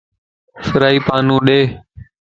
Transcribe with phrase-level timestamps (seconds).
[0.67, 1.59] فرائي پانو ڏي